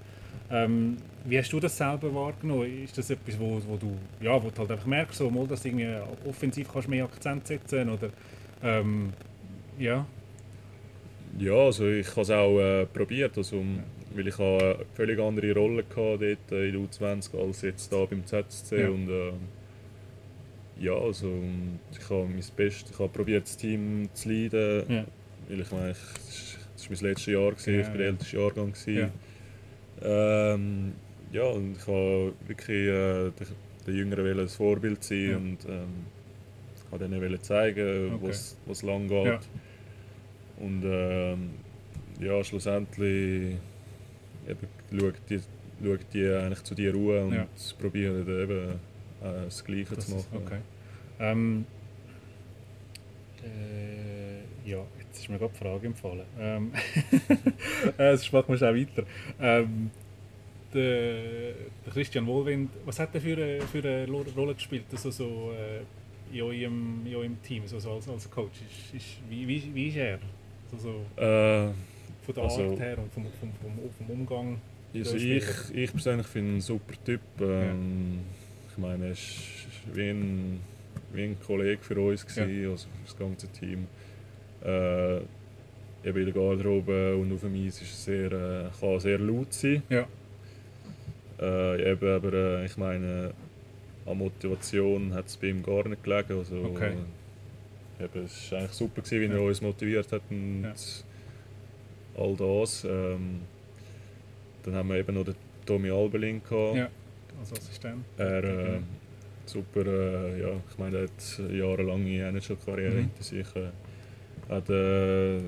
[0.50, 2.84] ähm, wie hast du das selber wahrgenommen?
[2.84, 5.62] Ist das etwas, wo, wo du ja, wo du halt einfach merkst, so, mal, dass
[5.62, 5.88] du irgendwie
[6.28, 8.10] offensiv kannst mehr Akzent setzen oder
[8.62, 9.12] ähm,
[9.78, 10.06] ja,
[11.38, 13.62] Ja, also ich habe es auch äh, probiert, also,
[14.14, 17.92] weil ich habe eine völlig andere Rolle hatte dort äh, in der U20 als jetzt
[17.92, 18.88] da beim ZSC Ja.
[18.88, 19.32] und äh,
[20.80, 21.32] ja, also
[21.92, 25.04] ich habe mein Bestes, ich habe probiert das Team zu leiten, Ja.
[25.48, 28.12] weil ich meine, das war mein letztes Jahr, gewesen, Ja, ich war der ja.
[28.12, 28.72] älteste Jahrgang.
[28.72, 29.10] Gewesen.
[30.02, 30.54] Ja.
[30.54, 30.92] Ähm,
[31.32, 33.30] ja, und ich habe wirklich äh,
[33.86, 35.36] den, Jüngeren ein Vorbild sein Ja.
[35.36, 36.06] und ähm,
[36.76, 38.26] ich wollte denen zeigen, Okay.
[38.66, 39.24] was lang geht.
[39.26, 39.40] Ja.
[40.58, 41.50] Und ähm,
[42.20, 43.56] ja, schlussendlich
[44.48, 44.68] eben,
[45.00, 45.40] schaut, die,
[45.82, 47.46] schaut die eigentlich zu dir Ruhe und Ja.
[47.80, 48.50] probieren eben
[49.22, 50.44] äh, das Gleiche Das zu ist- machen.
[50.46, 50.58] okay.
[51.18, 51.66] Ähm,
[53.42, 54.78] äh, ja,
[55.14, 56.26] jetzt ist mir gerade die Frage empfallen.
[56.38, 56.72] Ähm,
[57.98, 59.04] äh, das machen wir schnell weiter.
[59.40, 59.90] Ähm,
[60.72, 61.54] der,
[61.92, 66.42] Christian Wohlwind, was hat er für eine, für eine Rolle gespielt also so, äh, in,
[66.42, 68.58] eurem, in eurem Team, also so als, als Coach?
[68.68, 70.18] Ist, ist, wie, wie, wie ist er?
[70.72, 71.70] Also so Äh,
[72.24, 74.60] von der Also- Art her und vom, vom, vom, vom Umgang?
[74.92, 77.20] Also Ja, ich, ich persönlich finde ihn ein super Typ.
[77.40, 78.20] Ähm,
[78.72, 79.38] Ich meine, er ist
[79.92, 80.60] wie ein,
[81.12, 83.86] wie ein Kollege für uns, gewesen, also für das ganze Team.
[84.64, 85.16] Äh,
[86.06, 89.18] eben in der Garderobe und auf dem Eis ist er sehr, äh, kann er sehr
[89.18, 89.82] laut sein.
[89.88, 90.06] Ja.
[91.40, 93.32] Äh, eben, aber äh, ich meine,
[94.06, 96.38] an Motivation hat es bei ihm gar nicht gelegen.
[96.38, 96.92] Also, Okay.
[97.98, 99.48] äh, eben, es war eigentlich super, gewesen, wie er Ja.
[99.48, 100.74] uns motiviert hat und Ja.
[102.22, 102.84] all das.
[102.84, 103.40] Ähm,
[104.62, 105.34] dann haben wir eben noch den
[105.66, 106.76] Tommy Albelin gehabt.
[106.76, 106.88] Ja.
[107.40, 108.04] Als Assistent?
[108.16, 108.78] Er, äh,
[109.46, 112.98] super, äh, ja, ich meine, er hat eine jahrelange NHL-Karriere Mhm.
[113.00, 113.46] hinter sich.
[114.48, 115.40] Äh, hat äh,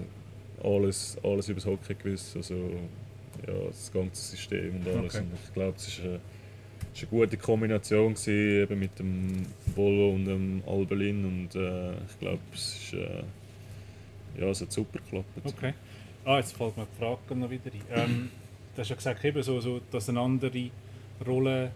[0.63, 2.55] alles, alles über das Hockey gewusst, also
[3.47, 5.15] ja, das ganze System und alles.
[5.15, 5.25] Okay.
[5.25, 6.21] Und ich glaube, es war eine,
[6.93, 11.93] es ist eine gute Kombination gewesen, eben mit dem Volvo und dem Albelin und äh,
[11.93, 13.23] ich glaube, es ist, äh,
[14.41, 15.27] ja, es hat super geklappt.
[15.45, 15.75] Okay.
[16.25, 18.11] Ah, jetzt fällt mir die Frage noch wieder ein.
[18.11, 18.31] Ähm,
[18.75, 20.71] du hast ja gesagt, eben so, so, dass du eine andere
[21.25, 21.71] Rolle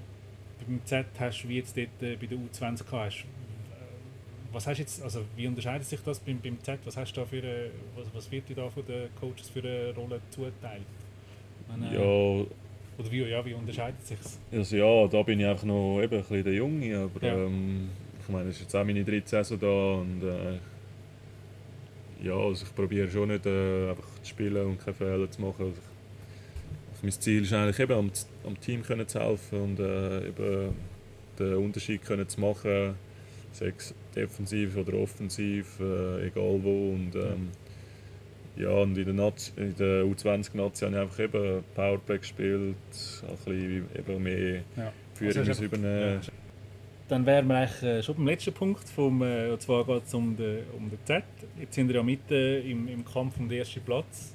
[0.67, 3.25] beim Z hast, wie jetzt dort äh, bei der U20 gehabt hast.
[4.53, 6.79] Was hast jetzt, also wie unterscheidet sich das beim, beim Z?
[6.85, 9.61] Was hast du da für eine, was, was wird dir da von den Coaches für
[9.61, 10.83] eine Rolle zuteilt?
[11.69, 12.01] Wenn, äh, Ja,
[12.99, 14.19] Oder wie, ja, wie unterscheidet sich
[14.53, 17.35] Also ja, da bin ich einfach noch eben ein bisschen der Junge, aber Ja.
[17.35, 20.59] ähm, ich meine, es ist jetzt auch meine dritte Saison da und äh,
[22.27, 25.67] ja, also ich probiere schon nicht äh, einfach zu spielen und keine Fehler zu machen.
[25.67, 25.75] Also
[26.97, 28.11] ich, mein Ziel ist eigentlich eben am,
[28.45, 30.75] am Team können zu helfen und äh, eben
[31.39, 32.95] den Unterschied können zu machen,
[33.53, 37.49] sei es defensiv oder offensiv, äh, egal wo und ähm,
[38.57, 42.75] ja, und in der, Naz- in der U20-Nazi habe ich einfach eben Powerplay gespielt,
[43.27, 44.93] auch ein bisschen eben mehr Ja.
[45.15, 46.21] Führung Also übernehmen.
[47.09, 50.15] Dann wären wir eigentlich äh, schon beim letzten Punkt, vom, äh, und zwar geht es
[50.15, 51.25] um den, um den Z.
[51.59, 54.35] Jetzt sind wir ja mitten im, im Kampf um den ersten Platz.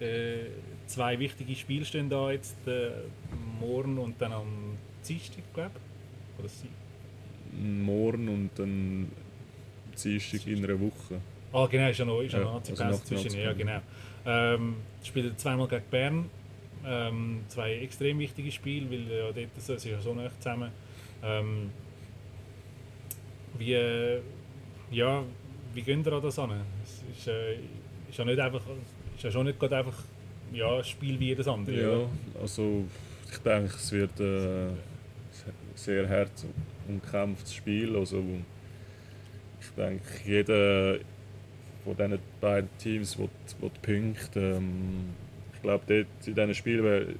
[0.00, 0.50] Äh,
[0.86, 2.90] zwei wichtige Spiele stehen da jetzt, äh,
[3.60, 4.76] morgen und dann am
[5.08, 6.40] Dienstag, glaube ich.
[6.44, 6.48] Oder
[7.52, 9.10] Morgen und dann
[10.02, 11.20] Dienstag in einer Woche.
[11.52, 13.38] Ah, genau, ist ja noch, ist ja noch also zwischen.
[13.38, 13.56] Ja, Nazi-Pause.
[13.56, 13.80] genau.
[14.24, 16.30] Ähm, spielen zweimal gegen Bern.
[16.84, 20.70] Ähm, zwei extrem wichtige Spiele, weil ja, dort sind sie ja so nah zusammen.
[21.22, 21.70] Ähm,
[23.58, 24.20] wie, äh,
[24.90, 25.22] ja,
[25.74, 26.50] wie gehen ihr an das an?
[26.82, 27.54] Es ist, äh,
[28.08, 28.62] ist ja nicht einfach,
[29.16, 30.02] ist ja schon nicht gerade einfach
[30.52, 31.80] ja, ein Spiel wie jedes andere.
[31.80, 32.08] Ja, oder?
[32.40, 32.84] also
[33.30, 34.70] ich denke, es wird äh,
[35.74, 36.32] sehr hart
[36.88, 37.96] umkämpftes Spiel.
[37.96, 38.22] Also,
[39.60, 40.98] ich denke, jeder
[41.84, 43.28] von diesen beiden Teams will,
[43.60, 44.40] will Punkte.
[44.56, 45.10] Ähm,
[45.54, 47.18] ich glaube, dort in diesen Spielen,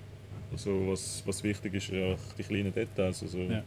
[0.51, 3.23] also, was, was wichtig ist, ja, die kleinen Details.
[3.23, 3.63] Also, Ja.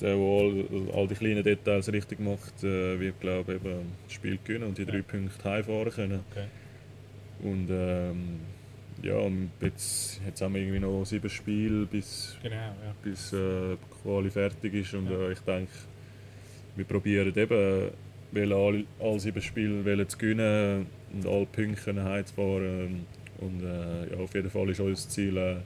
[0.00, 0.64] Der, der all,
[0.94, 4.78] all die kleinen Details richtig macht, äh, wird glaube ich, eben das Spiel gewinnen und
[4.78, 5.02] die drei Ja.
[5.02, 6.20] Punkte heimfahren können.
[6.30, 6.46] Okay.
[7.42, 8.40] Und ähm,
[9.02, 12.94] ja, und jetzt, jetzt haben wir irgendwie noch sieben Spiele, bis, Genau, ja.
[13.02, 14.94] bis äh, die Quali fertig ist.
[14.94, 15.28] Und Ja.
[15.28, 15.70] äh, ich denke,
[16.76, 17.90] wir probieren eben,
[18.32, 23.06] wollen alle, alle sieben Spiele wollen zu gewinnen und alle Punkte heimzufahren.
[23.38, 25.56] Und äh, ja, auf jeden Fall ist unser Ziel, äh,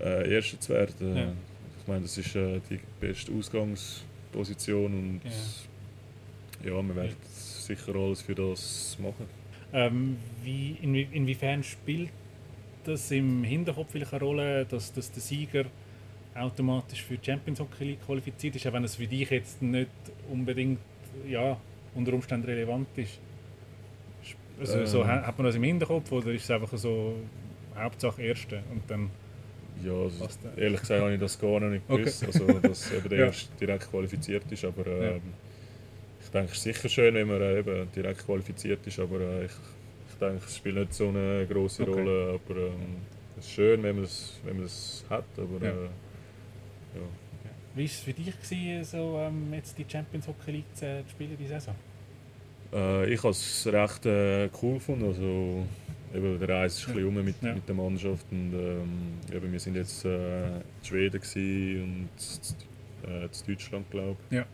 [0.00, 1.16] äh, Erster zu werden.
[1.16, 1.32] Ja.
[1.80, 5.20] Ich meine, das ist äh, die beste Ausgangsposition und
[6.64, 9.26] ja, wir werden sicher alles für das machen.
[9.72, 12.10] Ähm, wie, inwie, inwiefern spielt
[12.84, 15.64] das im Hinterkopf eine Rolle, dass, dass der Sieger
[16.34, 19.90] automatisch für die Champions Hockey League qualifiziert ist, auch wenn es für dich jetzt nicht
[20.30, 20.78] unbedingt
[21.28, 21.58] ja,
[21.94, 23.18] unter Umständen relevant ist?
[24.60, 24.86] Also, Ähm.
[24.86, 27.14] so, ha- hat man das im Hinterkopf oder ist es einfach so
[27.76, 29.10] Hauptsache Erste und dann
[29.84, 32.02] Ja, also, ehrlich gesagt habe ich das gar nicht Okay.
[32.04, 33.24] gewusst, also, dass eben der Ja.
[33.26, 34.64] Erste direkt qualifiziert ist.
[34.64, 35.16] Aber ähm, Ja.
[36.22, 38.98] ich denke, es ist sicher schön, wenn man äh, eben direkt qualifiziert ist.
[38.98, 39.52] Aber äh, ich
[40.28, 41.92] denke, es spielt nicht so eine große Okay.
[41.92, 42.40] Rolle.
[42.44, 42.72] Aber ähm,
[43.38, 45.24] es ist schön, wenn man das, wenn man das hat.
[45.36, 45.72] Aber Ja.
[45.72, 45.84] äh,
[46.94, 47.00] ja.
[47.74, 51.10] Wie war es für dich, gewesen, so, ähm, jetzt die Champions Hockey League zu, zu
[51.10, 51.74] spielen, die Saison?
[52.72, 55.06] Äh, ich habe es recht äh, cool gefunden.
[55.06, 55.64] Also,
[56.14, 57.54] eben, der Reis ist ein bisschen rum mit, Ja.
[57.54, 58.26] mit der Mannschaft.
[58.30, 61.20] Und, ähm, eben, wir sind jetzt äh, in Schweden
[61.82, 62.08] und
[63.10, 64.36] äh, in Deutschland, glaube ich.
[64.36, 64.46] Ja.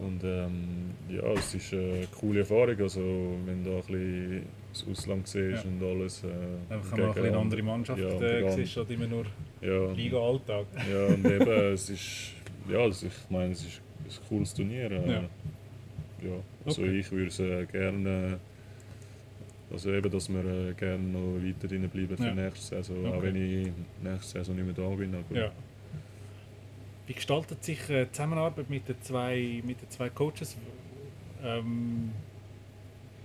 [0.00, 2.80] Und ähm, ja, es ist eine coole Erfahrung.
[2.80, 4.42] Also, wenn da ein bisschen
[4.74, 5.70] das Ausland siehst Ja.
[5.70, 6.22] und alles.
[6.24, 6.26] Äh,
[6.74, 9.24] Einfach mal ein bisschen eine andere Mannschaft Ja, äh, siehst, statt immer nur
[9.60, 10.66] ja, Liga-Alltag.
[10.90, 12.32] ja, und eben, es ist,
[12.68, 14.90] ja, also ich meine, es ist ein cooles Turnier.
[14.90, 15.20] Äh, Ja.
[16.22, 16.40] ja.
[16.66, 16.98] Also Okay.
[16.98, 18.38] ich würde es äh, gerne,
[19.70, 22.34] also eben, dass wir äh, gerne noch weiter drin bleiben für Ja.
[22.34, 23.22] nächste Saison, auch Okay.
[23.22, 25.14] wenn ich nächste Saison nicht mehr da bin.
[25.14, 25.52] Aber Ja.
[27.06, 30.56] Wie gestaltet sich äh, die Zusammenarbeit mit den zwei, mit den zwei Coaches?
[31.44, 32.12] Ähm,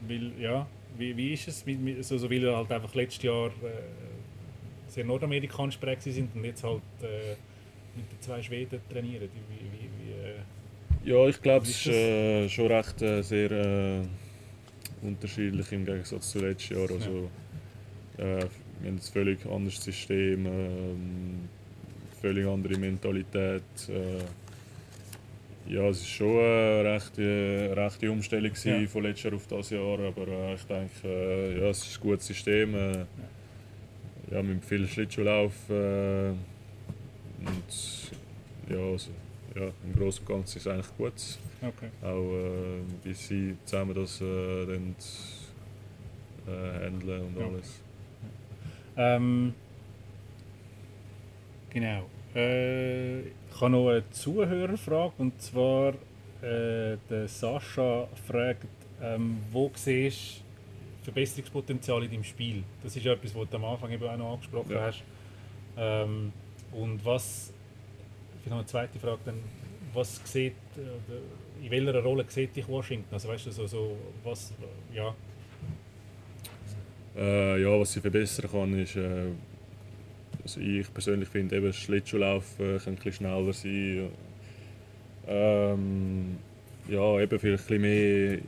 [0.05, 1.65] weil, ja, wie, wie ist es?
[1.65, 3.51] Mit, mit, also, so, weil ihr halt einfach letztes Jahr äh,
[4.87, 7.35] sehr nordamerikanisch prägt sind und jetzt halt äh,
[7.95, 9.29] mit den zwei Schweden trainieren.
[9.49, 14.01] Wie, wie, äh, Ja, ich glaube, es ist äh, schon recht äh, sehr äh,
[15.01, 16.89] unterschiedlich im Gegensatz zu letztes Jahr.
[16.89, 17.29] Also,
[18.17, 18.45] äh,
[18.81, 21.49] wir haben ein völlig anderes System, ähm,
[22.21, 23.63] völlig andere Mentalität.
[25.69, 28.87] Äh, ja, es war schon eine rechte, rechte Umstellung Ja.
[28.87, 32.01] von letztes Jahr auf das Jahr, aber äh, ich denke, äh, ja, es ist ein
[32.01, 32.75] gutes System.
[32.75, 33.05] Äh,
[34.31, 36.37] ja, mit viel Schlittschuhlauf äh, und
[38.69, 39.09] ja, also,
[39.55, 41.13] ja, im Großen und Ganzen ist es eigentlich gut.
[41.63, 41.89] okay.
[42.03, 44.95] Auch äh, wie sie zusammen das äh, dann
[46.47, 47.47] äh, handeln und Ja.
[47.47, 47.81] alles.
[48.97, 49.53] Ähm,
[51.71, 52.05] genau.
[52.35, 55.93] Äh, ich habe noch eine Zuhörerfrage und zwar
[56.41, 58.67] äh, der Sascha fragt,
[59.01, 60.41] ähm, wo siehst
[60.99, 62.63] du Verbesserungspotenzial in deinem Spiel?
[62.83, 64.81] Das ist ja etwas, was du am Anfang eben auch noch angesprochen Ja.
[64.81, 65.03] hast.
[65.77, 66.31] Ähm,
[66.71, 67.51] und was,
[68.37, 69.39] vielleicht noch eine zweite Frage, dann,
[69.93, 73.11] was sieht, äh, in welcher Rolle sieht dich Washington?
[73.13, 74.53] Also weißt du, so, so was,
[74.93, 75.15] ja,
[77.17, 79.25] Äh, ja, was sie verbessern kann, ist äh,
[80.57, 84.09] also ich persönlich finde, eben Schlittschuhlaufen kann ein bisschen schneller sein.
[85.27, 86.37] Ähm,
[86.87, 88.41] ja, eben vielleicht ein bisschen mehr in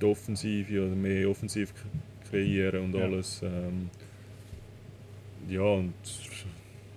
[0.00, 1.72] die Offensive oder mehr offensiv
[2.30, 3.04] kreieren und Ja.
[3.04, 3.40] alles.
[3.42, 3.90] Ähm,
[5.48, 5.94] ja, und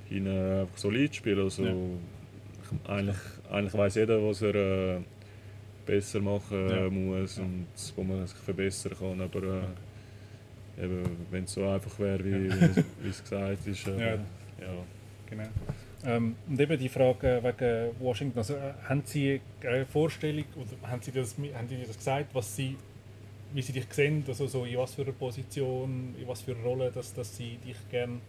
[0.10, 0.27] hinten
[0.62, 1.39] einfach solid spielen.
[1.39, 1.71] Also, Ja.
[1.71, 3.17] ich- Eigentlich,
[3.51, 4.99] eigentlich weiß jeder, was er äh,
[5.86, 6.89] besser machen Ja.
[6.89, 9.21] muss und wo man sich verbessern kann.
[9.21, 9.62] Aber äh,
[10.77, 13.88] wenn es so einfach wäre, wie, es gesagt ist.
[13.88, 14.15] Äh, Ja.
[14.15, 14.73] ja.
[15.29, 15.43] Genau.
[16.05, 21.01] Ähm, und eben die Frage wegen Washington, also, äh, haben Sie eine Vorstellung, oder haben
[21.01, 22.75] Sie, das, haben Sie das gesagt, was Sie,
[23.53, 26.63] wie Sie dich sehen, also so in was für einer Position, in was für einer
[26.63, 28.19] Rolle, dass, dass Sie dich gerne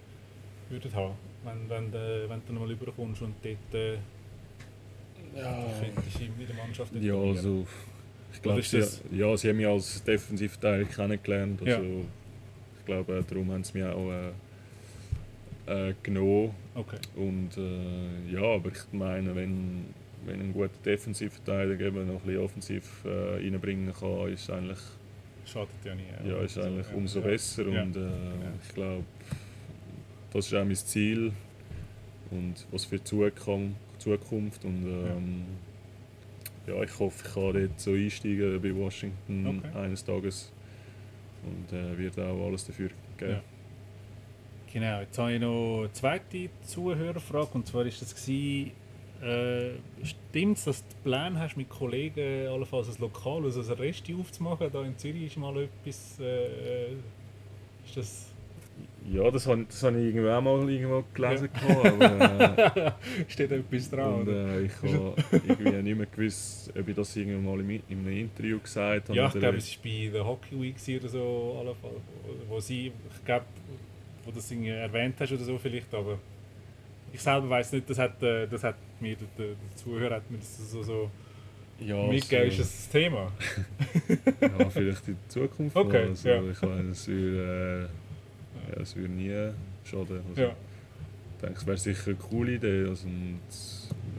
[0.71, 3.95] würden haben, wenn, wenn, du- wenn du nochmal überkommst und dort äh,
[5.37, 5.67] Ja.
[5.95, 7.67] könntest du in der Mannschaft Ja, also
[8.33, 8.83] ich glaube, ist sie,
[9.17, 11.61] ja, sie haben mich als Defensivteil kennengelernt.
[11.61, 12.05] Also, Ja.
[12.87, 14.11] Ich glaube, äh, darum haben sie mich auch
[15.67, 16.53] äh, äh, genommen.
[16.75, 16.99] Okay.
[17.17, 19.87] Und äh, ja, aber ich meine, wenn,
[20.25, 24.79] wenn ein guter Defensivverteidiger eben noch ein bisschen offensiv äh, reinbringen kann, ist eigentlich,
[25.45, 26.09] Schadet ja nicht.
[26.25, 27.27] ja, ist Also, eigentlich ja, umso ja.
[27.27, 27.69] besser.
[27.69, 27.83] Ja.
[27.83, 28.09] Und äh,
[28.63, 29.05] ich glaube,
[30.33, 31.33] das ist auch mein Ziel.
[32.31, 34.65] Und was für die Zukunft.
[34.65, 35.45] Und ähm,
[36.67, 39.79] ja, ich hoffe, ich kann dort so einsteigen bei Washington Okay.
[39.79, 40.53] eines Tages.
[41.45, 43.33] Und äh, wird auch alles dafür geben.
[43.33, 43.43] Ja.
[44.73, 48.73] Genau, jetzt habe ich noch eine zweite Zuhörerfrage und zwar ist das gewesen,
[49.23, 49.71] äh,
[50.05, 54.69] stimmt es, dass du Pläne hast mit Kollegen allenfalls ein Lokal, also ein Resti aufzumachen,
[54.71, 56.93] da in Zürich ist mal etwas, äh,
[57.87, 58.27] ist das,
[59.09, 61.49] Ja, das habe das hab ich irgendwo auch mal irgendwo gelesen.
[61.53, 62.93] gehabt, Aber, äh,
[63.29, 64.57] steht etwas dran, Und oder?
[64.57, 68.19] äh, ich habe irgendwie nicht mehr gewusst, ob ich das irgendwann mal im, in einem
[68.19, 69.17] Interview gesagt habe.
[69.17, 71.91] Ja, ich glaube, es war bei der Hockey Week oder so, wo,
[72.49, 73.45] wo sie, ich glaube,
[74.25, 76.19] wo du das irgendwie erwähnt hast oder so vielleicht, aber
[77.13, 80.39] ich selber weiß nicht, das hat, äh, das hat mir, der, der Zuhörer hat mir
[80.39, 81.11] das so, so
[81.79, 83.33] ja, mitgegeben, ist so, das das Thema?
[84.41, 86.09] ja, vielleicht in Zukunft Okay.
[86.09, 86.43] Also, ja.
[86.51, 88.06] Ich meine, es würde, äh,
[88.75, 89.31] ja, es würde nie
[89.85, 90.21] schaden.
[90.31, 90.49] Also, Ja,
[91.37, 92.87] Ich denke, es wäre sicher eine coole Idee.
[92.89, 93.41] Also, und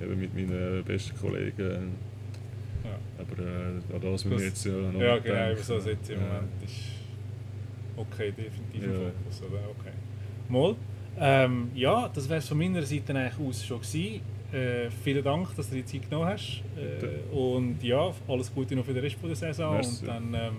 [0.01, 1.91] eben mit meinen besten Kollegen.
[2.83, 2.97] ja.
[3.19, 5.63] Aber äh, an das müssen wir jetzt ja noch ja genau, denken.
[5.63, 6.25] so jetzt im Ja.
[6.27, 6.75] Moment ist
[7.97, 8.89] okay, definitiv Ja.
[8.93, 9.61] Fokus, oder?
[9.79, 9.91] Okay.
[10.49, 10.75] Mal,
[11.19, 14.21] ähm, ja, das wäre es von meiner Seite eigentlich aus schon gewesen.
[14.53, 16.61] Äh, vielen Dank, dass du die Zeit genommen hast.
[16.77, 19.73] Äh, und ja, alles Gute noch für den Rest der Saison.
[19.73, 20.01] Merci.
[20.01, 20.55] Und dann ähm,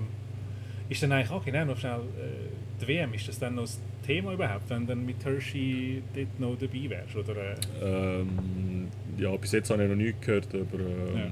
[0.91, 3.15] ist dann eigentlich auch genau noch schnell äh, die WM.
[3.15, 6.91] Ist das dann noch das Thema überhaupt, wenn du dann mit Hershey dort noch dabei
[6.91, 7.17] wärst?
[7.17, 8.89] Oder, äh, Ähm,
[9.19, 11.31] ja, bis jetzt habe ich noch nichts gehört, aber ähm, Ja.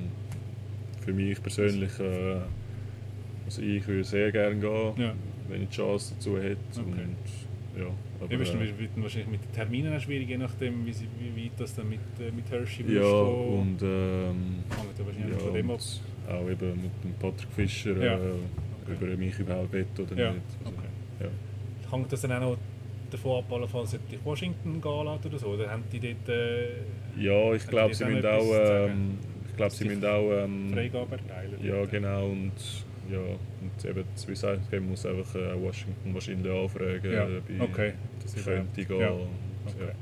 [1.05, 2.37] für mich persönlich, äh,
[3.45, 5.15] also ich würde sehr gerne gehen, ja.
[5.49, 6.57] wenn ich die Chance dazu hätte.
[6.73, 6.83] Okay.
[6.83, 7.87] Und, ja,
[8.21, 11.53] aber, Ja, äh, wird wahrscheinlich mit den Terminen schwierig, je nachdem, wie, sie, wie weit
[11.59, 13.61] das dann mit, äh, mit Hershey ja, gehen.
[13.61, 14.37] und ähm,
[14.99, 15.79] ja wahrscheinlich ja, von dem ab.
[15.81, 18.15] und auch eben mit dem Patrick Fischer, Ja.
[18.17, 20.19] äh, ob er mich überhaupt will oder nicht.
[20.21, 20.33] Also,
[20.77, 20.86] okay.
[21.21, 21.29] Ja.
[21.91, 22.59] Hängt das dann auch noch
[23.11, 25.47] davon ab, allenfalls, ob dich Washington gehen oder so?
[25.49, 26.69] Oder haben die dort äh,
[27.19, 31.13] ja, ich glaube, die sie müssen auch, ähm, ich glaube, sie müssen auch ähm, Freigabe
[31.17, 31.59] erteilen?
[31.63, 31.91] Ja, dort?
[31.91, 32.27] genau.
[32.27, 32.53] Und,
[33.11, 37.61] ja, und eben, wie gesagt, ich muss einfach äh, Washington wahrscheinlich anfragen, Ja, ob ich
[37.61, 37.93] okay.
[38.23, 39.01] Das könnte gehen.
[39.01, 39.29] Ja, Und,
[39.67, 39.93] okay.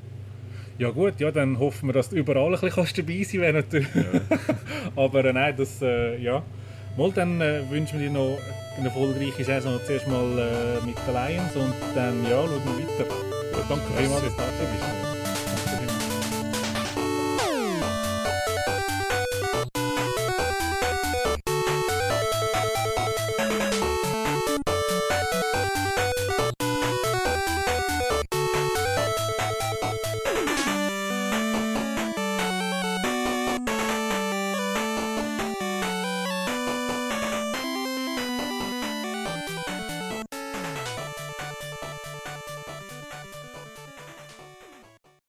[0.76, 3.72] Ja gut, ja, dann hoffen wir, dass du überall ein bisschen dabei sein kannst.
[3.72, 3.94] natürlich.
[3.94, 4.38] Ja.
[5.04, 6.42] Aber äh, nein, das, äh, ja.
[6.96, 8.38] Mal, dann äh, wünschen wir dir noch
[8.76, 13.14] eine erfolgreiche Saison zuerst mal äh, mit den Lions und dann ja, schauen wir weiter.
[13.68, 15.03] Danke vielmals, dass du da bist.